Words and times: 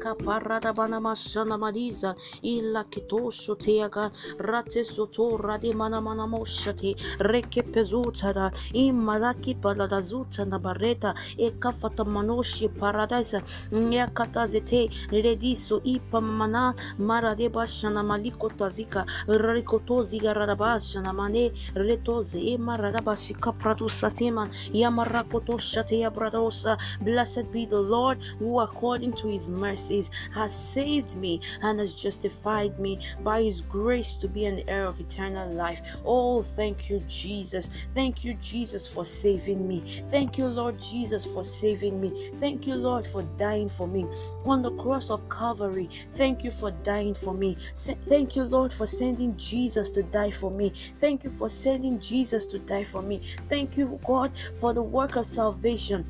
eka 0.00 0.14
parada 0.14 0.72
bana 0.72 0.98
mashana 1.00 1.58
madiza 1.58 2.14
ila 2.42 2.84
kitosho 2.84 3.54
teaga 3.54 4.10
rate 4.38 4.82
soto 4.84 5.36
rade 5.36 5.74
mana 5.74 6.00
mana 6.00 6.26
moshate 6.26 6.96
reke 7.20 7.62
pezuta 7.62 8.32
da 8.32 8.50
imalaki 8.72 9.54
palada 9.60 10.00
zuta 10.00 10.44
na 10.48 10.58
bareta 10.58 11.14
eka 11.38 11.72
fata 11.72 12.04
manoshi 12.04 12.68
paradise 12.68 13.42
nyakata 13.72 14.46
zete 14.46 14.88
rediso 15.10 15.80
ipa 15.84 16.20
mana 16.20 16.74
marade 16.98 17.48
bashana 17.52 18.02
maliko 18.02 18.48
tazika 18.48 19.04
rikoto 19.28 20.02
ziga 20.02 20.32
radabashana 20.34 21.12
mane 21.12 21.52
retoze 21.74 22.40
ema 22.54 22.76
radabashika 22.76 23.52
pradusateman 23.52 24.48
yamarakoto 24.72 25.58
shate 25.58 26.00
yabradosa 26.00 26.78
blessed 27.04 27.52
be 27.52 27.66
the 27.66 27.76
Lord 27.80 28.18
who 28.38 28.60
according 28.60 29.12
to 29.12 29.28
his 29.28 29.46
mercies 29.90 30.10
has 30.32 30.54
saved 30.54 31.16
me 31.16 31.40
and 31.62 31.78
has 31.78 31.94
justified 31.94 32.78
me 32.78 32.98
by 33.22 33.42
his 33.42 33.62
grace 33.62 34.14
to 34.14 34.28
be 34.28 34.44
an 34.44 34.62
heir 34.68 34.84
of 34.84 35.00
eternal 35.00 35.50
life. 35.52 35.80
Oh, 36.04 36.42
thank 36.42 36.88
you, 36.88 37.02
Jesus. 37.08 37.70
Thank 37.92 38.24
you, 38.24 38.34
Jesus, 38.34 38.86
for 38.86 39.04
saving 39.04 39.66
me. 39.66 40.02
Thank 40.08 40.38
you, 40.38 40.46
Lord 40.46 40.80
Jesus, 40.80 41.24
for 41.24 41.42
saving 41.42 42.00
me. 42.00 42.30
Thank 42.36 42.66
you, 42.66 42.74
Lord, 42.74 43.06
for 43.06 43.22
dying 43.36 43.68
for 43.68 43.88
me 43.88 44.06
on 44.44 44.62
the 44.62 44.72
cross 44.76 45.10
of 45.10 45.28
Calvary. 45.28 45.88
Thank 46.12 46.44
you 46.44 46.50
for 46.50 46.70
dying 46.70 47.14
for 47.14 47.34
me. 47.34 47.56
Thank 47.74 48.36
you, 48.36 48.44
Lord, 48.44 48.72
for 48.72 48.86
sending 48.86 49.36
Jesus 49.36 49.90
to 49.90 50.02
die 50.02 50.30
for 50.30 50.50
me. 50.50 50.72
Thank 50.98 51.24
you 51.24 51.30
for 51.30 51.48
sending 51.48 51.98
Jesus 51.98 52.46
to 52.46 52.58
die 52.58 52.84
for 52.84 53.02
me. 53.02 53.20
Thank 53.48 53.76
you, 53.76 53.98
God, 54.06 54.30
for 54.60 54.72
the 54.72 54.82
work 54.82 55.16
of 55.16 55.26
salvation 55.26 56.04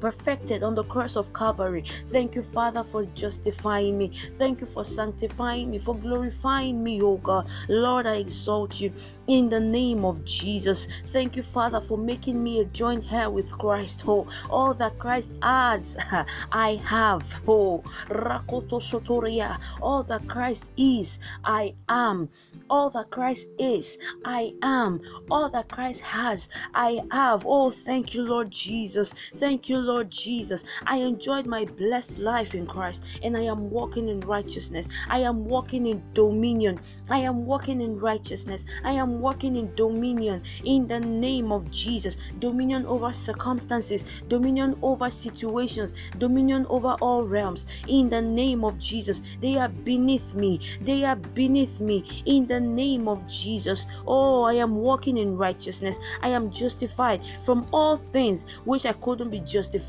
perfected 0.00 0.62
on 0.62 0.74
the 0.74 0.84
cross 0.84 1.16
of 1.16 1.32
Calvary. 1.32 1.84
Thank 2.08 2.34
you, 2.34 2.42
Father, 2.42 2.82
for 2.82 3.04
justifying 3.14 3.98
me. 3.98 4.12
Thank 4.38 4.60
you 4.60 4.66
for 4.66 4.84
sanctifying 4.84 5.70
me, 5.70 5.78
for 5.78 5.94
glorifying 5.94 6.82
me, 6.82 7.02
oh 7.02 7.18
God. 7.18 7.48
Lord, 7.68 8.06
I 8.06 8.16
exalt 8.16 8.80
you 8.80 8.92
in 9.28 9.48
the 9.48 9.60
name 9.60 10.04
of 10.04 10.24
Jesus. 10.24 10.88
Thank 11.08 11.36
you, 11.36 11.42
Father, 11.42 11.80
for 11.80 11.98
making 11.98 12.42
me 12.42 12.60
a 12.60 12.64
joint 12.64 13.04
heir 13.12 13.30
with 13.30 13.50
Christ. 13.58 14.04
Oh, 14.06 14.26
all 14.48 14.74
that 14.74 14.98
Christ 14.98 15.32
has, 15.42 15.96
I 16.52 16.80
have. 16.84 17.24
Oh, 17.46 17.84
Rakoto 18.08 18.80
Sotoria. 18.80 19.60
All 19.82 20.02
that 20.04 20.26
Christ 20.28 20.70
is, 20.76 21.18
I 21.44 21.74
am. 21.88 22.28
All 22.68 22.88
that 22.90 23.10
Christ 23.10 23.46
is, 23.58 23.98
I 24.24 24.54
am. 24.62 25.00
All 25.30 25.50
that 25.50 25.68
Christ 25.68 26.00
has, 26.00 26.48
I 26.74 27.02
have. 27.10 27.44
Oh, 27.46 27.70
thank 27.70 28.14
you, 28.14 28.22
Lord 28.22 28.50
Jesus. 28.50 29.14
Thank 29.36 29.68
you, 29.68 29.78
Lord 29.78 29.89
Jesus. 30.04 30.62
I 30.86 30.98
enjoyed 30.98 31.46
my 31.46 31.64
blessed 31.64 32.18
life 32.18 32.54
in 32.54 32.66
Christ 32.66 33.02
and 33.22 33.36
I 33.36 33.42
am 33.42 33.68
walking 33.70 34.08
in 34.08 34.20
righteousness. 34.20 34.88
I 35.08 35.18
am 35.18 35.44
walking 35.44 35.86
in 35.86 36.02
dominion. 36.14 36.80
I 37.10 37.18
am 37.18 37.44
walking 37.44 37.80
in 37.80 37.98
righteousness. 37.98 38.64
I 38.84 38.92
am 38.92 39.20
walking 39.20 39.56
in 39.56 39.74
dominion 39.74 40.42
in 40.64 40.86
the 40.86 41.00
name 41.00 41.50
of 41.50 41.70
Jesus. 41.70 42.16
Dominion 42.38 42.86
over 42.86 43.12
circumstances, 43.12 44.06
dominion 44.28 44.78
over 44.80 45.10
situations, 45.10 45.94
dominion 46.18 46.66
over 46.70 46.96
all 47.00 47.24
realms 47.24 47.66
in 47.88 48.08
the 48.08 48.22
name 48.22 48.64
of 48.64 48.78
Jesus. 48.78 49.22
They 49.40 49.56
are 49.56 49.68
beneath 49.68 50.34
me. 50.34 50.60
They 50.80 51.04
are 51.04 51.16
beneath 51.16 51.80
me 51.80 52.22
in 52.26 52.46
the 52.46 52.60
name 52.60 53.08
of 53.08 53.26
Jesus. 53.26 53.86
Oh, 54.06 54.44
I 54.44 54.54
am 54.54 54.76
walking 54.76 55.18
in 55.18 55.36
righteousness. 55.36 55.98
I 56.22 56.28
am 56.28 56.50
justified 56.50 57.20
from 57.42 57.66
all 57.72 57.96
things 57.96 58.46
which 58.64 58.86
I 58.86 58.92
couldn't 58.92 59.30
be 59.30 59.40
justified 59.40 59.79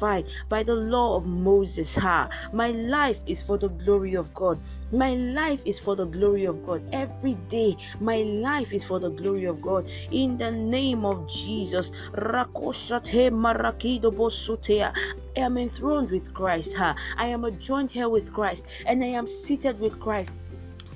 by 0.49 0.63
the 0.63 0.75
law 0.75 1.15
of 1.15 1.25
Moses. 1.25 1.95
Ha! 1.95 2.29
My 2.53 2.71
life 2.71 3.19
is 3.25 3.41
for 3.41 3.57
the 3.57 3.69
glory 3.69 4.15
of 4.15 4.33
God. 4.33 4.59
My 4.91 5.13
life 5.13 5.61
is 5.65 5.79
for 5.79 5.95
the 5.95 6.05
glory 6.05 6.45
of 6.45 6.65
God. 6.65 6.81
Every 6.91 7.35
day, 7.49 7.77
my 7.99 8.23
life 8.23 8.73
is 8.73 8.83
for 8.83 8.99
the 8.99 9.09
glory 9.09 9.45
of 9.45 9.61
God. 9.61 9.87
In 10.11 10.37
the 10.37 10.51
name 10.51 11.05
of 11.05 11.29
Jesus. 11.29 11.91
I 12.13 12.45
am 15.37 15.57
enthroned 15.57 16.11
with 16.11 16.33
Christ. 16.33 16.75
Ha! 16.75 16.95
I 17.17 17.25
am 17.27 17.45
a 17.45 17.51
joint 17.51 17.95
heir 17.95 18.09
with 18.09 18.33
Christ, 18.33 18.65
and 18.85 19.03
I 19.03 19.07
am 19.07 19.27
seated 19.27 19.79
with 19.79 19.99
Christ 19.99 20.31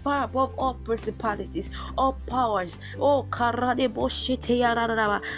far 0.06 0.24
above 0.26 0.54
all 0.60 0.76
principalities, 0.76 1.72
all 1.98 2.14
powers. 2.28 2.80
Oh. 3.00 3.26
I 3.32 3.74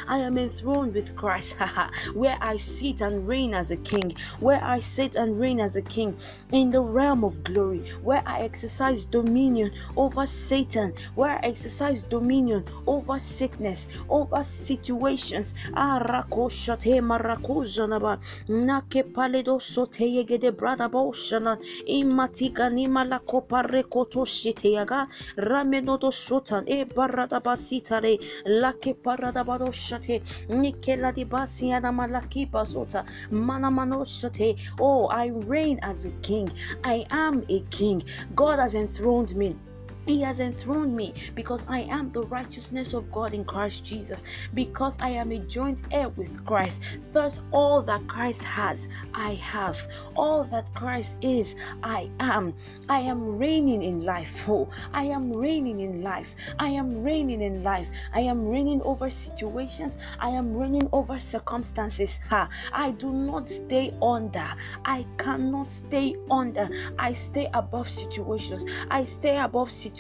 am 0.10 0.38
enthroned 0.38 0.94
with 0.94 1.16
Christ, 1.16 1.56
where 2.14 2.38
I 2.42 2.58
sit 2.58 3.00
and 3.00 3.26
reign 3.26 3.54
as 3.54 3.72
a 3.72 3.78
king, 3.78 4.18
where 4.42 4.62
I 4.62 4.80
sit 4.80 5.16
and 5.16 5.40
reign 5.40 5.62
as 5.62 5.78
a 5.78 5.82
king 5.82 6.18
in 6.52 6.70
the 6.70 6.82
realm 6.82 7.24
of 7.24 7.46
glory, 7.46 7.80
where 8.04 8.22
I 8.26 8.42
exercise 8.42 9.06
dominion 9.06 9.72
over 9.96 10.26
Satan, 10.26 10.94
where 11.16 11.38
I 11.38 11.48
exercise 11.48 12.02
dominion 12.02 12.66
over 12.86 13.20
sickness, 13.20 13.88
over 14.10 14.44
situations. 14.44 15.54
Ah, 15.76 16.00
rako 16.04 16.52
shate 16.52 17.02
marako 17.02 17.64
janaba. 17.64 18.20
Nake 18.50 19.04
paledo 19.14 19.62
sote 19.62 20.04
yegede 20.06 20.52
brada 20.52 20.90
boshana. 20.90 21.58
Imatiga 21.88 22.70
nima 22.70 23.08
la 23.08 23.20
kopare 23.20 23.84
koto 23.90 24.26
shotan 26.12 26.68
e 26.68 26.86
barada 26.86 27.40
basitare. 27.40 28.20
Lake 28.46 28.96
parada 29.02 29.44
bado 29.44 29.72
shate. 29.72 30.22
Di 31.14 31.26
basota. 31.26 33.06
Mana 33.32 33.72
mano 33.72 34.04
shate. 34.04 34.58
Oh, 34.80 35.08
I 35.08 35.28
reign 35.28 35.80
as 35.82 36.06
a 36.06 36.12
king. 36.22 36.50
I 36.84 37.06
am 37.10 37.44
a 37.50 37.62
king. 37.70 38.04
God 38.36 38.60
has 38.60 38.76
enthroned 38.76 39.36
me. 39.36 39.56
He 40.08 40.22
has 40.22 40.40
enthroned 40.40 40.96
me 40.96 41.14
because 41.36 41.66
I 41.68 41.80
am 41.80 42.14
the 42.14 42.24
righteousness 42.24 42.94
of 42.94 43.12
God 43.12 43.34
in 43.34 43.44
Christ 43.44 43.84
Jesus, 43.84 44.24
because 44.54 44.98
I 45.02 45.10
am 45.10 45.34
a 45.34 45.40
joint 45.40 45.82
heir 45.92 46.08
with 46.08 46.46
Christ. 46.46 46.82
Thus, 47.12 47.42
all 47.52 47.82
that 47.82 48.08
Christ 48.08 48.42
has, 48.42 48.88
I 49.14 49.34
have. 49.34 49.78
All 50.16 50.46
that 50.46 50.74
Christ 50.74 51.18
is, 51.22 51.56
I 51.84 52.10
am. 52.22 52.54
I 52.88 53.00
am 53.02 53.38
reigning 53.38 53.84
in 53.84 54.04
life. 54.04 54.48
Oh, 54.48 54.70
I 54.94 55.04
am 55.04 55.30
reigning 55.34 55.82
in 55.82 56.02
life. 56.02 56.34
I 56.58 56.70
am 56.70 57.04
reigning 57.04 57.42
in 57.42 57.62
life. 57.62 57.90
I 58.14 58.22
am 58.22 58.48
reigning 58.48 58.82
over 58.84 59.10
situations. 59.10 59.98
I 60.20 60.30
am 60.30 60.56
reigning 60.56 60.88
over 60.94 61.20
circumstances. 61.20 62.18
Ha! 62.30 62.48
I 62.72 62.92
do 62.92 63.12
not 63.12 63.50
stay 63.50 63.94
under. 64.02 64.54
I 64.86 65.06
cannot 65.18 65.70
stay 65.70 66.16
under. 66.32 66.70
I 66.98 67.12
stay 67.12 67.50
above 67.54 67.90
situations. 67.90 68.66
I 68.90 69.04
stay 69.04 69.38
above 69.38 69.70
situations 69.70 69.97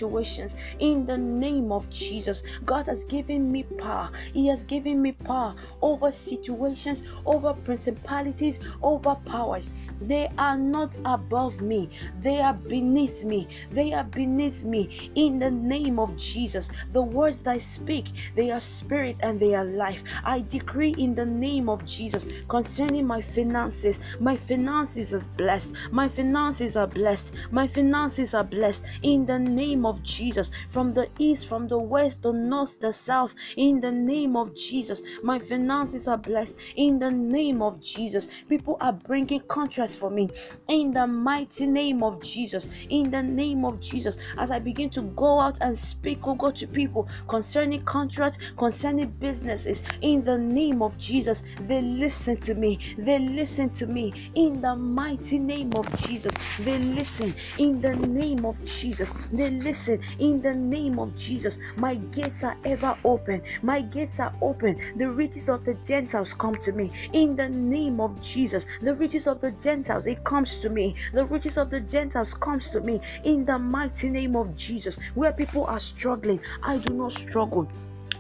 in 0.79 1.05
the 1.05 1.17
name 1.17 1.71
of 1.71 1.89
Jesus. 1.89 2.43
God 2.65 2.87
has 2.87 3.05
given 3.05 3.51
me 3.51 3.63
power. 3.63 4.11
He 4.33 4.47
has 4.47 4.63
given 4.63 5.01
me 5.01 5.11
power 5.11 5.55
over 5.81 6.11
situations, 6.11 7.03
over 7.25 7.53
principalities, 7.53 8.59
over 8.81 9.15
powers. 9.25 9.71
They 10.01 10.29
are 10.37 10.57
not 10.57 10.97
above 11.05 11.61
me, 11.61 11.89
they 12.21 12.41
are 12.41 12.53
beneath 12.53 13.23
me. 13.23 13.47
They 13.71 13.93
are 13.93 14.03
beneath 14.03 14.63
me 14.63 15.11
in 15.15 15.39
the 15.39 15.51
name 15.51 15.99
of 15.99 16.15
Jesus. 16.17 16.69
The 16.93 17.01
words 17.01 17.43
that 17.43 17.51
I 17.51 17.57
speak, 17.57 18.07
they 18.35 18.51
are 18.51 18.59
spirit 18.59 19.19
and 19.21 19.39
they 19.39 19.55
are 19.55 19.65
life. 19.65 20.03
I 20.23 20.41
decree 20.41 20.95
in 20.97 21.15
the 21.15 21.25
name 21.25 21.69
of 21.69 21.85
Jesus 21.85 22.27
concerning 22.47 23.05
my 23.07 23.21
finances. 23.21 23.99
My 24.19 24.35
finances 24.35 25.13
are 25.13 25.25
blessed. 25.37 25.73
My 25.91 26.07
finances 26.07 26.75
are 26.77 26.87
blessed. 26.87 27.33
My 27.51 27.67
finances 27.67 28.33
are 28.33 28.43
blessed 28.43 28.83
in 29.01 29.25
the 29.25 29.39
name 29.39 29.85
of 29.87 30.03
Jesus. 30.03 30.51
From 30.69 30.93
the 30.93 31.09
east, 31.17 31.47
from 31.47 31.67
the 31.67 31.79
west, 31.79 32.21
the 32.23 32.33
north, 32.33 32.79
the 32.79 32.93
south, 32.93 33.33
in 33.55 33.79
the 33.81 33.91
name 33.91 34.35
of 34.35 34.55
Jesus. 34.55 35.01
My 35.23 35.39
finances 35.39 36.07
are 36.07 36.17
blessed 36.17 36.55
in 36.75 36.99
the 36.99 37.11
name 37.11 37.61
of 37.61 37.79
Jesus. 37.81 38.27
People 38.49 38.77
are 38.81 38.93
bringing 38.93 39.41
contracts 39.41 39.95
for 39.95 40.09
me 40.09 40.29
in 40.67 40.93
the 40.93 41.07
mighty 41.07 41.65
name 41.65 42.03
of 42.03 42.21
Jesus. 42.21 42.69
In 42.89 43.09
the 43.09 43.23
name 43.23 43.65
of 43.65 43.79
Jesus, 43.79 44.17
as 44.37 44.51
I 44.51 44.59
begin 44.59 44.89
to 44.91 45.01
go 45.01 45.39
out 45.39 45.57
and 45.61 45.77
speak, 45.77 46.19
oh 46.23 46.35
God, 46.35 46.55
to 46.57 46.67
people 46.67 47.07
concerning 47.27 47.83
contracts, 47.83 48.37
concerning 48.57 49.09
businesses, 49.09 49.83
in 50.01 50.23
the 50.23 50.37
name 50.37 50.81
of 50.81 50.97
Jesus, 50.97 51.43
they 51.61 51.81
listen 51.81 52.37
to 52.37 52.53
me. 52.53 52.79
They 52.97 53.19
listen 53.19 53.69
to 53.71 53.87
me 53.87 54.31
in 54.35 54.61
the 54.61 54.75
mighty 54.75 55.39
name 55.39 55.73
of 55.75 55.93
Jesus. 55.95 56.33
They 56.59 56.77
listen 56.79 57.33
in 57.57 57.81
the 57.81 57.95
name 57.95 58.45
of 58.45 58.63
Jesus. 58.65 59.13
They 59.31 59.49
listen 59.51 59.76
in 60.19 60.37
the 60.37 60.53
name 60.53 60.99
of 60.99 61.15
Jesus. 61.15 61.59
My 61.75 61.95
gates 61.95 62.43
are 62.43 62.57
ever 62.65 62.97
open. 63.03 63.41
My 63.61 63.81
gates 63.81 64.19
are 64.19 64.33
open. 64.41 64.79
The 64.97 65.09
riches 65.09 65.49
of 65.49 65.63
the 65.63 65.75
Gentiles 65.85 66.33
come 66.33 66.55
to 66.57 66.71
me 66.71 66.91
in 67.13 67.35
the 67.35 67.49
name 67.49 67.99
of 67.99 68.19
Jesus. 68.21 68.65
The 68.81 68.95
riches 68.95 69.27
of 69.27 69.39
the 69.41 69.51
Gentiles, 69.51 70.05
it 70.07 70.23
comes 70.23 70.57
to 70.59 70.69
me. 70.69 70.95
The 71.13 71.25
riches 71.25 71.57
of 71.57 71.69
the 71.69 71.81
Gentiles 71.81 72.33
comes 72.33 72.69
to 72.71 72.81
me 72.81 72.99
in 73.23 73.45
the 73.45 73.59
mighty 73.59 74.09
name 74.09 74.35
of 74.35 74.55
Jesus. 74.57 74.99
Where 75.15 75.31
people 75.31 75.65
are 75.65 75.79
struggling, 75.79 76.39
I 76.63 76.77
do 76.77 76.93
not 76.93 77.11
struggle. 77.11 77.67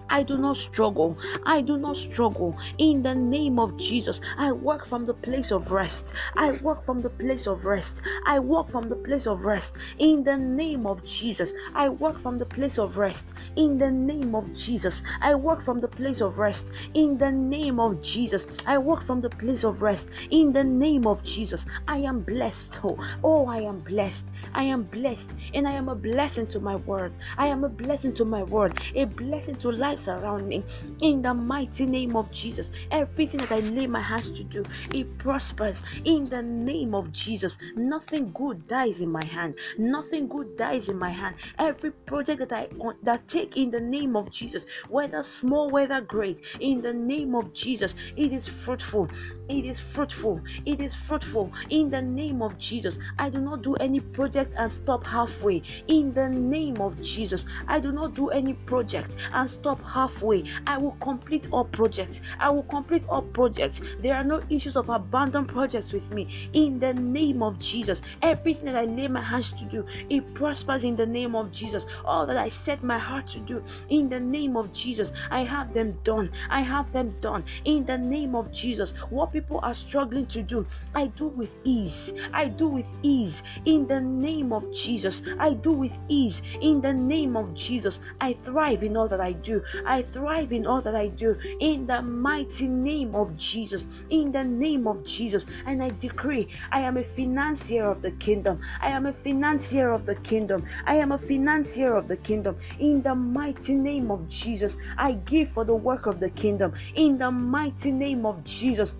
I 0.09 0.23
do 0.23 0.37
not 0.37 0.57
struggle. 0.57 1.17
I 1.45 1.61
do 1.61 1.77
not 1.77 1.97
struggle. 1.97 2.57
In 2.77 3.03
the 3.03 3.15
name 3.15 3.59
of 3.59 3.77
Jesus, 3.77 4.21
I 4.37 4.51
work 4.51 4.85
from 4.85 5.05
the 5.05 5.13
place 5.13 5.51
of 5.51 5.71
rest. 5.71 6.13
I 6.35 6.51
work 6.51 6.83
from 6.83 7.01
the 7.01 7.09
place 7.09 7.47
of 7.47 7.65
rest. 7.65 8.01
I 8.25 8.39
walk 8.39 8.69
from 8.69 8.89
the 8.89 8.95
place 8.95 9.27
of 9.27 9.45
rest. 9.45 9.77
In 9.99 10.23
the 10.23 10.37
name 10.37 10.85
of 10.85 11.03
Jesus, 11.03 11.53
I 11.75 11.89
work 11.89 12.19
from 12.19 12.37
the 12.37 12.45
place 12.45 12.77
of 12.77 12.97
rest. 12.97 13.33
In 13.55 13.77
the 13.77 13.91
name 13.91 14.35
of 14.35 14.53
Jesus, 14.53 15.03
I 15.21 15.35
work 15.35 15.61
from 15.61 15.79
the 15.79 15.87
place 15.87 16.21
of 16.21 16.39
rest. 16.39 16.71
In 16.93 17.17
the 17.17 17.31
name 17.31 17.79
of 17.79 18.01
Jesus, 18.01 18.47
I 18.65 18.77
work 18.77 19.03
from 19.03 19.21
the 19.21 19.29
place 19.29 19.63
of 19.63 19.81
rest. 19.81 20.09
In 20.31 20.53
the 20.53 20.63
name 20.63 21.05
of 21.05 21.23
Jesus, 21.23 21.65
I 21.87 21.97
am 21.99 22.21
blessed. 22.21 22.79
Oh, 22.83 22.97
oh 23.23 23.47
I 23.47 23.59
am 23.59 23.79
blessed. 23.79 24.29
I 24.53 24.63
am 24.63 24.83
blessed. 24.83 25.37
And 25.53 25.67
I 25.67 25.73
am 25.73 25.89
a 25.89 25.95
blessing 25.95 26.47
to 26.47 26.59
my 26.59 26.75
word. 26.75 27.13
I 27.37 27.47
am 27.47 27.63
a 27.63 27.69
blessing 27.69 28.13
to 28.15 28.25
my 28.25 28.43
word. 28.43 28.79
A 28.95 29.05
blessing 29.05 29.55
to 29.57 29.71
lives 29.97 30.07
around 30.07 30.47
me. 30.47 30.63
In 31.01 31.21
the 31.21 31.33
mighty 31.33 31.85
name 31.85 32.15
of 32.15 32.31
Jesus, 32.31 32.71
everything 32.91 33.39
that 33.39 33.51
I 33.51 33.59
lay 33.59 33.87
my 33.87 34.01
hands 34.01 34.31
to 34.31 34.43
do, 34.43 34.63
it 34.93 35.17
prospers. 35.17 35.83
In 36.05 36.29
the 36.29 36.41
name 36.41 36.93
of 36.93 37.11
Jesus, 37.11 37.57
nothing 37.75 38.31
good 38.33 38.67
dies 38.67 38.99
in 38.99 39.11
my 39.11 39.25
hand. 39.25 39.55
Nothing 39.77 40.27
good 40.27 40.55
dies 40.57 40.89
in 40.89 40.97
my 40.97 41.09
hand. 41.09 41.35
Every 41.57 41.91
project 41.91 42.39
that 42.39 42.51
I 42.51 42.67
that 43.03 43.27
take 43.27 43.57
in 43.57 43.71
the 43.71 43.79
name 43.79 44.15
of 44.15 44.31
Jesus, 44.31 44.65
whether 44.89 45.23
small, 45.23 45.69
whether 45.69 46.01
great, 46.01 46.41
in 46.59 46.81
the 46.81 46.93
name 46.93 47.35
of 47.35 47.53
Jesus, 47.53 47.95
it 48.15 48.31
is 48.31 48.47
fruitful. 48.47 49.09
It 49.49 49.65
is 49.65 49.79
fruitful. 49.79 50.41
It 50.65 50.81
is 50.81 50.93
fruitful. 50.93 51.51
In 51.69 51.89
the 51.89 52.01
name 52.01 52.41
of 52.41 52.57
Jesus, 52.57 52.99
I 53.17 53.29
do 53.29 53.39
not 53.39 53.61
do 53.61 53.75
any 53.75 53.99
project 53.99 54.53
and 54.57 54.71
stop 54.71 55.05
halfway. 55.05 55.61
In 55.87 56.13
the 56.13 56.29
name 56.29 56.81
of 56.81 56.99
Jesus, 57.01 57.45
I 57.67 57.79
do 57.79 57.91
not 57.91 58.13
do 58.13 58.29
any 58.29 58.53
project 58.53 59.15
and 59.33 59.49
stop 59.49 59.81
halfway. 59.87 60.43
I 60.65 60.77
will 60.77 60.97
complete 60.99 61.47
all 61.51 61.65
projects. 61.65 62.21
I 62.39 62.49
will 62.49 62.63
complete 62.63 63.03
all 63.09 63.21
projects. 63.21 63.81
There 63.99 64.15
are 64.15 64.23
no 64.23 64.41
issues 64.49 64.75
of 64.75 64.89
abandoned 64.89 65.47
projects 65.47 65.93
with 65.93 66.09
me. 66.11 66.49
In 66.53 66.79
the 66.79 66.93
name 66.93 67.41
of 67.41 67.59
Jesus, 67.59 68.01
everything 68.21 68.65
that 68.65 68.75
I 68.75 68.85
lay 68.85 69.07
my 69.07 69.21
hands 69.21 69.51
to 69.53 69.65
do, 69.65 69.85
it 70.09 70.33
prospers 70.33 70.83
in 70.83 70.95
the 70.95 71.05
name 71.05 71.35
of 71.35 71.51
Jesus. 71.51 71.87
All 72.05 72.25
that 72.25 72.37
I 72.37 72.49
set 72.49 72.83
my 72.83 72.97
heart 72.97 73.27
to 73.27 73.39
do, 73.39 73.63
in 73.89 74.09
the 74.09 74.19
name 74.19 74.57
of 74.57 74.73
Jesus, 74.73 75.13
I 75.31 75.41
have 75.41 75.73
them 75.73 75.97
done. 76.03 76.31
I 76.49 76.61
have 76.61 76.91
them 76.91 77.15
done. 77.21 77.43
In 77.65 77.85
the 77.85 77.97
name 77.97 78.35
of 78.35 78.51
Jesus, 78.51 78.93
what 79.09 79.31
people 79.31 79.59
are 79.63 79.73
struggling 79.73 80.25
to 80.27 80.41
do, 80.41 80.65
I 80.95 81.07
do 81.07 81.27
with 81.27 81.55
ease. 81.63 82.13
I 82.33 82.47
do 82.47 82.67
with 82.67 82.87
ease. 83.03 83.43
In 83.65 83.87
the 83.87 84.01
name 84.01 84.51
of 84.51 84.71
Jesus, 84.73 85.23
I 85.39 85.53
do 85.53 85.71
with 85.71 85.97
ease. 86.07 86.41
In 86.61 86.81
the 86.81 86.93
name 86.93 87.35
of 87.35 87.53
Jesus, 87.53 88.01
I 88.21 88.33
thrive 88.33 88.83
in 88.83 88.97
all 88.97 89.07
that 89.07 89.21
I 89.21 89.33
do. 89.33 89.63
I 89.85 90.01
thrive 90.01 90.51
in 90.51 90.65
all 90.65 90.81
that 90.81 90.95
I 90.95 91.07
do. 91.07 91.37
In 91.59 91.87
the 91.87 92.01
mighty 92.01 92.67
name 92.67 93.15
of 93.15 93.35
Jesus. 93.37 93.85
In 94.09 94.31
the 94.31 94.43
name 94.43 94.87
of 94.87 95.03
Jesus. 95.03 95.45
And 95.65 95.83
I 95.83 95.89
decree 95.99 96.47
I 96.71 96.81
am 96.81 96.97
a 96.97 97.03
financier 97.03 97.85
of 97.85 98.01
the 98.01 98.11
kingdom. 98.11 98.61
I 98.81 98.89
am 98.89 99.05
a 99.05 99.13
financier 99.13 99.91
of 99.91 100.05
the 100.05 100.15
kingdom. 100.15 100.65
I 100.85 100.95
am 100.95 101.11
a 101.11 101.17
financier 101.17 101.95
of 101.95 102.07
the 102.07 102.17
kingdom. 102.17 102.57
In 102.79 103.01
the 103.01 103.15
mighty 103.15 103.75
name 103.75 104.11
of 104.11 104.27
Jesus, 104.27 104.77
I 104.97 105.13
give 105.13 105.49
for 105.49 105.65
the 105.65 105.75
work 105.75 106.05
of 106.05 106.19
the 106.19 106.29
kingdom. 106.29 106.73
In 106.95 107.17
the 107.17 107.31
mighty 107.31 107.91
name 107.91 108.25
of 108.25 108.43
Jesus, 108.43 108.95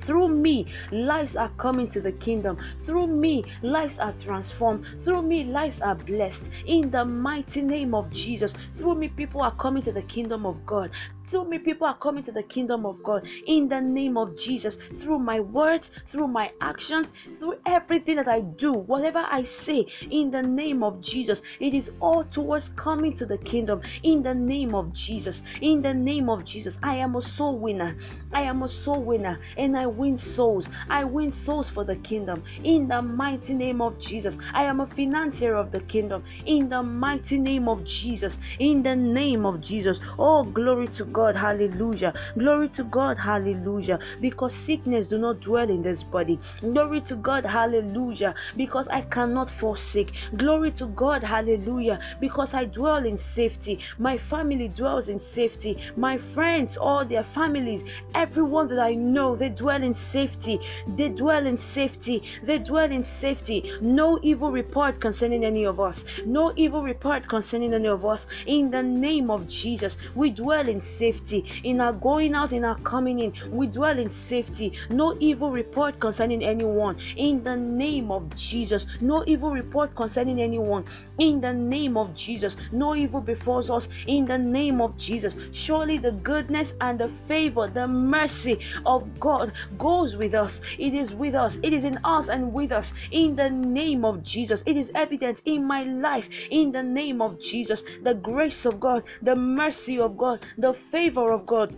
through 0.00 0.28
me, 0.28 0.66
lives 0.90 1.36
are 1.36 1.50
coming 1.50 1.88
to 1.88 2.00
the 2.00 2.12
kingdom. 2.12 2.58
Through 2.82 3.08
me, 3.08 3.44
lives 3.62 3.98
are 3.98 4.14
transformed. 4.22 4.84
Through 5.00 5.22
me, 5.22 5.44
lives 5.44 5.80
are 5.80 5.94
blessed. 5.94 6.44
In 6.66 6.90
the 6.90 7.04
mighty 7.04 7.62
name 7.62 7.94
of 7.94 8.10
Jesus. 8.10 8.54
Through 8.76 8.96
me, 8.96 9.08
people 9.08 9.42
are 9.42 9.54
coming 9.54 9.82
to 9.82 9.92
the 9.92 10.02
kingdom 10.02 10.46
of 10.46 10.64
God. 10.66 10.90
Through 11.28 11.44
me, 11.44 11.58
people 11.58 11.86
are 11.86 11.96
coming 11.96 12.24
to 12.24 12.32
the 12.32 12.42
kingdom 12.42 12.86
of 12.86 13.02
God 13.02 13.28
in 13.46 13.68
the 13.68 13.82
name 13.82 14.16
of 14.16 14.34
Jesus. 14.34 14.76
Through 14.96 15.18
my 15.18 15.40
words, 15.40 15.90
through 16.06 16.28
my 16.28 16.50
actions, 16.62 17.12
through 17.36 17.56
everything 17.66 18.16
that 18.16 18.28
I 18.28 18.40
do, 18.40 18.72
whatever 18.72 19.26
I 19.30 19.42
say 19.42 19.86
in 20.10 20.30
the 20.30 20.42
name 20.42 20.82
of 20.82 21.02
Jesus, 21.02 21.42
it 21.60 21.74
is 21.74 21.90
all 22.00 22.24
towards 22.24 22.70
coming 22.70 23.12
to 23.16 23.26
the 23.26 23.36
kingdom 23.36 23.82
in 24.02 24.22
the 24.22 24.34
name 24.34 24.74
of 24.74 24.94
Jesus. 24.94 25.42
In 25.60 25.82
the 25.82 25.92
name 25.92 26.30
of 26.30 26.46
Jesus, 26.46 26.78
I 26.82 26.96
am 26.96 27.14
a 27.16 27.20
soul 27.20 27.58
winner. 27.58 27.94
I 28.32 28.42
am 28.42 28.62
a 28.62 28.68
soul 28.68 29.02
winner 29.02 29.38
and 29.58 29.76
I 29.76 29.84
win 29.84 30.16
souls. 30.16 30.70
I 30.88 31.04
win 31.04 31.30
souls 31.30 31.68
for 31.68 31.84
the 31.84 31.96
kingdom 31.96 32.42
in 32.64 32.88
the 32.88 33.02
mighty 33.02 33.52
name 33.52 33.82
of 33.82 33.98
Jesus. 33.98 34.38
I 34.54 34.64
am 34.64 34.80
a 34.80 34.86
financier 34.86 35.54
of 35.54 35.72
the 35.72 35.80
kingdom 35.80 36.24
in 36.46 36.70
the 36.70 36.82
mighty 36.82 37.38
name 37.38 37.68
of 37.68 37.84
Jesus. 37.84 38.38
In 38.58 38.82
the 38.82 38.96
name 38.96 39.44
of 39.44 39.60
Jesus. 39.60 40.00
Oh, 40.18 40.42
glory 40.42 40.88
to 40.88 41.04
God. 41.04 41.17
God, 41.18 41.34
hallelujah. 41.34 42.14
Glory 42.38 42.68
to 42.68 42.84
God, 42.84 43.18
hallelujah. 43.18 43.98
Because 44.20 44.54
sickness 44.54 45.08
do 45.08 45.18
not 45.18 45.40
dwell 45.40 45.68
in 45.68 45.82
this 45.82 46.04
body. 46.04 46.38
Glory 46.60 47.00
to 47.00 47.16
God, 47.16 47.44
hallelujah. 47.44 48.36
Because 48.56 48.86
I 48.86 49.00
cannot 49.00 49.50
forsake. 49.50 50.12
Glory 50.36 50.70
to 50.70 50.86
God, 50.86 51.24
hallelujah. 51.24 51.98
Because 52.20 52.54
I 52.54 52.66
dwell 52.66 53.04
in 53.04 53.18
safety. 53.18 53.80
My 53.98 54.16
family 54.16 54.68
dwells 54.68 55.08
in 55.08 55.18
safety. 55.18 55.76
My 55.96 56.18
friends, 56.18 56.76
all 56.76 57.04
their 57.04 57.24
families, 57.24 57.82
everyone 58.14 58.68
that 58.68 58.78
I 58.78 58.94
know, 58.94 59.34
they 59.34 59.48
dwell 59.48 59.82
in 59.82 59.94
safety. 59.94 60.60
They 60.86 61.08
dwell 61.08 61.46
in 61.46 61.56
safety. 61.56 62.22
They 62.44 62.60
dwell 62.60 62.92
in 62.92 63.02
safety. 63.02 63.72
No 63.80 64.20
evil 64.22 64.52
report 64.52 65.00
concerning 65.00 65.44
any 65.44 65.66
of 65.66 65.80
us. 65.80 66.04
No 66.24 66.52
evil 66.54 66.84
report 66.84 67.26
concerning 67.26 67.74
any 67.74 67.88
of 67.88 68.06
us. 68.06 68.28
In 68.46 68.70
the 68.70 68.84
name 68.84 69.32
of 69.32 69.48
Jesus, 69.48 69.98
we 70.14 70.30
dwell 70.30 70.68
in 70.68 70.80
safety 70.80 71.07
safety. 71.08 71.44
In 71.64 71.80
our 71.80 71.92
going 71.92 72.34
out, 72.34 72.52
in 72.52 72.64
our 72.64 72.78
coming 72.80 73.20
in, 73.20 73.32
we 73.50 73.66
dwell 73.66 73.98
in 73.98 74.10
safety. 74.10 74.72
No 74.90 75.16
evil 75.20 75.50
report 75.50 75.98
concerning 76.00 76.44
anyone. 76.44 76.98
In 77.16 77.42
the 77.42 77.56
name 77.56 78.10
of 78.10 78.34
Jesus, 78.34 78.86
no 79.00 79.24
evil 79.26 79.50
report 79.50 79.94
concerning 79.94 80.40
anyone. 80.42 80.84
In 81.18 81.40
the 81.40 81.52
name 81.52 81.96
of 81.96 82.14
Jesus, 82.14 82.56
no 82.72 82.94
evil 82.94 83.22
befalls 83.22 83.70
us. 83.70 83.88
In 84.06 84.26
the 84.26 84.36
name 84.36 84.82
of 84.82 84.98
Jesus, 84.98 85.36
surely 85.52 85.96
the 85.96 86.12
goodness 86.12 86.74
and 86.82 86.98
the 86.98 87.08
favor, 87.08 87.68
the 87.68 87.88
mercy 87.88 88.58
of 88.84 89.18
God 89.18 89.52
goes 89.78 90.16
with 90.16 90.34
us. 90.34 90.60
It 90.78 90.92
is 90.92 91.14
with 91.14 91.34
us. 91.34 91.58
It 91.62 91.72
is 91.72 91.84
in 91.84 91.98
us 92.04 92.28
and 92.28 92.52
with 92.52 92.70
us. 92.70 92.92
In 93.12 93.34
the 93.34 93.48
name 93.48 94.04
of 94.04 94.22
Jesus, 94.22 94.62
it 94.66 94.76
is 94.76 94.92
evident 94.94 95.40
in 95.46 95.64
my 95.64 95.84
life. 95.84 96.28
In 96.50 96.70
the 96.70 96.82
name 96.82 97.22
of 97.22 97.40
Jesus, 97.40 97.84
the 98.02 98.14
grace 98.14 98.66
of 98.66 98.78
God, 98.78 99.04
the 99.22 99.34
mercy 99.34 99.98
of 99.98 100.18
God, 100.18 100.40
the 100.58 100.72
favor 100.74 100.97
favor 100.98 101.30
of 101.30 101.46
God 101.46 101.72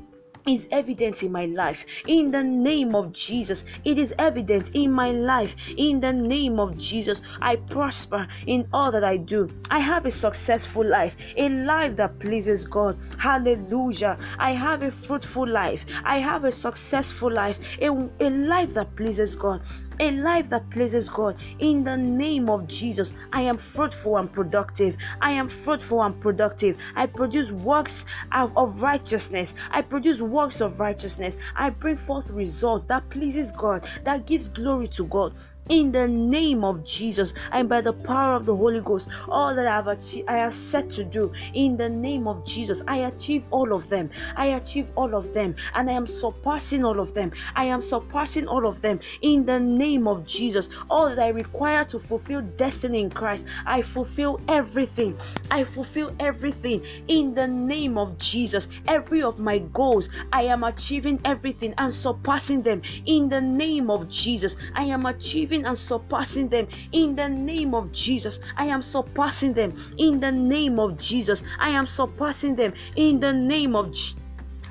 is 0.46 0.67
evident 0.70 1.22
in 1.22 1.31
my 1.31 1.44
life 1.44 1.84
in 2.06 2.31
the 2.31 2.43
name 2.43 2.94
of 2.94 3.12
Jesus. 3.12 3.67
It 3.84 3.99
is 3.99 4.14
evident 4.19 4.70
in 4.75 4.91
my 4.91 5.10
life 5.10 5.55
in 5.77 6.00
the 6.00 6.10
name 6.10 6.58
of 6.58 6.74
Jesus. 6.79 7.20
I 7.43 7.56
prosper 7.56 8.27
in 8.46 8.67
all 8.72 8.91
that 8.93 9.05
I 9.05 9.19
do. 9.19 9.50
I 9.70 9.79
have 9.79 10.06
a 10.06 10.10
successful 10.10 10.86
life, 10.86 11.17
a 11.36 11.50
life 11.50 11.96
that 11.96 12.19
pleases 12.19 12.65
God. 12.65 12.96
Hallelujah. 13.19 14.17
I 14.39 14.53
have 14.53 14.82
a 14.82 14.91
fruitful 14.91 15.46
life. 15.46 15.84
I 16.03 16.17
have 16.17 16.44
a 16.44 16.53
successful 16.53 17.31
life, 17.31 17.58
a, 17.82 17.89
a 18.20 18.31
life 18.31 18.72
that 18.72 18.96
pleases 18.96 19.36
God 19.36 19.60
a 20.01 20.11
life 20.13 20.49
that 20.49 20.69
pleases 20.71 21.09
God. 21.09 21.37
In 21.59 21.85
the 21.85 21.97
name 21.97 22.49
of 22.49 22.67
Jesus, 22.67 23.15
I 23.33 23.43
am 23.43 23.59
fruitful 23.59 24.17
and 24.17 24.33
productive. 24.33 24.97
I 25.21 25.31
am 25.33 25.49
fruitful 25.49 26.03
and 26.03 26.19
productive. 26.19 26.79
I 26.97 27.07
produce 27.07 27.53
works 27.53 28.07
of, 28.33 28.57
of 28.57 28.81
righteousness. 28.81 29.55
I 29.71 29.83
produce 29.83 30.21
works 30.21 30.63
of 30.63 30.81
righteousness. 30.81 31.37
I 31.55 31.71
bring 31.71 31.99
forth 31.99 32.31
results 32.31 32.87
that 32.87 33.09
pleases 33.11 33.53
God, 33.53 33.87
that 34.05 34.27
gives 34.27 34.49
glory 34.49 34.89
to 34.89 35.05
God 35.05 35.35
in 35.70 35.93
the 35.93 36.06
name 36.06 36.65
of 36.65 36.84
Jesus 36.84 37.32
and 37.53 37.69
by 37.69 37.81
the 37.81 37.93
power 37.93 38.34
of 38.34 38.44
the 38.44 38.55
Holy 38.55 38.81
Ghost. 38.81 39.08
All 39.29 39.55
that 39.55 39.67
I 39.67 39.70
have 39.70 39.86
achieved, 39.86 40.29
I 40.29 40.36
have 40.36 40.53
set 40.53 40.91
to 40.91 41.05
do 41.05 41.32
in 41.55 41.77
the 41.77 41.89
name 41.89 42.29
of 42.29 42.44
Jesus. 42.44 42.82
I 42.86 42.96
achieve 42.98 43.44
all 43.50 43.72
of 43.72 43.89
them. 43.89 44.10
I 44.36 44.46
achieve 44.46 44.89
all 44.96 45.15
of 45.15 45.32
them, 45.32 45.55
and 45.74 45.89
I 45.89 45.93
am 45.94 46.06
surpassing 46.06 46.84
all 46.84 47.00
of 47.00 47.15
them. 47.15 47.32
I 47.55 47.65
am 47.65 47.81
surpassing 47.81 48.46
all 48.48 48.67
of 48.67 48.82
them 48.82 49.00
in 49.22 49.46
the 49.46 49.58
name 49.58 50.08
of 50.08 50.27
Jesus. 50.27 50.69
All 50.91 51.08
that 51.08 51.19
I 51.19 51.29
require 51.29 51.84
to 51.86 51.98
fulfill 51.98 52.43
destiny 52.43 53.00
in 53.00 53.10
Christ, 53.10 53.46
I 53.65 53.82
fulfill 53.82 54.41
everything. 54.48 55.17
I 55.50 55.65
fulfill 55.65 56.15
everything 56.19 56.82
in 57.08 57.34
the 57.34 57.46
name 57.46 57.96
of 57.96 58.19
Jesus. 58.19 58.69
Every 58.89 59.22
of 59.22 59.39
my 59.39 59.58
goals, 59.58 60.08
I 60.32 60.43
am 60.43 60.65
achieving 60.65 61.20
everything 61.24 61.74
and 61.79 61.93
surpassing 61.93 62.62
them 62.62 62.82
in 63.06 63.29
the 63.29 63.41
name 63.41 63.91
of 63.91 64.08
Jesus. 64.08 64.56
I 64.74 64.84
am 64.84 65.06
achieving 65.06 65.59
and 65.67 65.76
surpassing 65.76 66.48
them 66.48 66.69
in 66.93 67.17
the 67.17 67.29
name 67.29 67.74
of 67.74 67.93
Jesus. 67.93 68.40
I 68.56 68.67
am 68.67 68.82
surpassing 68.82 69.52
them 69.52 69.74
in 69.98 70.20
the 70.20 70.32
name 70.32 70.79
of 70.79 70.98
Jesus. 70.98 71.43
I 71.58 71.70
am 71.70 71.86
surpassing 71.86 72.56
them 72.56 72.74
in 72.96 73.20
the 73.20 73.32
name 73.32 73.74
of 73.74 73.93
Jesus. 73.93 74.19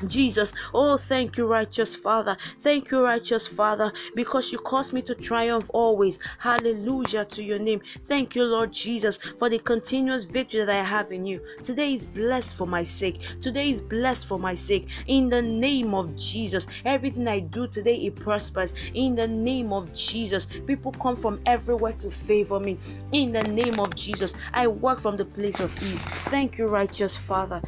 Jesus, 0.08 0.54
oh, 0.74 0.98
thank 0.98 1.38
you, 1.38 1.46
righteous 1.46 1.96
Father. 1.96 2.38
Thank 2.62 2.92
you, 2.92 3.04
righteous 3.04 3.48
Father, 3.48 3.92
because 4.16 4.52
you 4.52 4.60
cause 4.60 4.94
me 4.94 5.02
to 5.04 5.16
triumph 5.16 5.70
always. 5.74 6.20
Hallelujah 6.38 7.26
to 7.26 7.44
your 7.44 7.60
name. 7.60 7.82
Thank 8.06 8.36
you, 8.36 8.44
Lord 8.44 8.72
Jesus, 8.72 9.18
for 9.38 9.50
the 9.50 9.60
continuous 9.60 10.26
victory 10.26 10.66
that 10.66 10.70
I 10.70 10.84
have 10.84 11.12
in 11.12 11.26
you. 11.26 11.42
Today 11.64 11.94
is 11.94 12.06
blessed 12.06 12.56
for 12.56 12.68
my 12.68 12.84
sake. 12.84 13.22
Today 13.42 13.72
is 13.72 13.82
blessed 13.82 14.28
for 14.28 14.40
my 14.40 14.54
sake. 14.54 14.88
In 15.08 15.30
the 15.30 15.42
name 15.42 15.94
of 15.94 16.16
Jesus, 16.16 16.68
everything 16.86 17.28
I 17.28 17.40
do 17.40 17.68
today, 17.68 17.96
it 17.96 18.16
prospers. 18.16 18.74
In 18.94 19.16
the 19.16 19.28
name 19.28 19.74
of 19.74 19.94
Jesus, 19.94 20.48
people 20.66 20.92
come 20.94 21.16
from 21.16 21.42
everywhere 21.46 21.94
to 21.94 22.10
favor 22.10 22.60
me. 22.60 22.78
In 23.12 23.32
the 23.32 23.44
name 23.44 23.80
of 23.80 23.96
Jesus, 23.96 24.36
I 24.54 24.68
work 24.68 25.00
from 25.00 25.18
the 25.18 25.26
place 25.26 25.60
of 25.60 25.76
ease. 25.84 26.02
Thank 26.30 26.58
you, 26.58 26.68
righteous 26.68 27.18
Father. 27.18 27.62